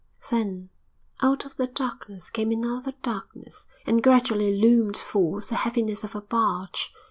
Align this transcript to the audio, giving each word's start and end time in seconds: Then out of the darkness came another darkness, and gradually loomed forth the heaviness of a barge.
Then 0.31 0.69
out 1.21 1.45
of 1.45 1.57
the 1.57 1.67
darkness 1.67 2.31
came 2.31 2.51
another 2.51 2.93
darkness, 3.03 3.67
and 3.85 4.01
gradually 4.01 4.57
loomed 4.59 4.97
forth 4.97 5.49
the 5.49 5.55
heaviness 5.57 6.03
of 6.03 6.15
a 6.15 6.21
barge. 6.21 6.91